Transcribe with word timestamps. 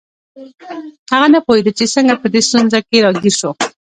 هغه 1.11 1.27
نه 1.33 1.39
پوهیده 1.45 1.71
چې 1.77 1.85
څنګه 1.95 2.13
په 2.21 2.27
دې 2.33 2.41
ستونزه 2.47 2.79
کې 2.87 3.03
راګیر 3.05 3.35
شو 3.39 3.51